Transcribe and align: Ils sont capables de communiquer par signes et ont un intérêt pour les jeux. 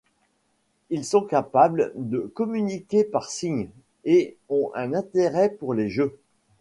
Ils 0.89 1.05
sont 1.05 1.21
capables 1.21 1.91
de 1.95 2.21
communiquer 2.33 3.03
par 3.03 3.29
signes 3.29 3.69
et 4.03 4.35
ont 4.49 4.71
un 4.73 4.95
intérêt 4.95 5.49
pour 5.51 5.75
les 5.75 5.89
jeux. 5.91 6.17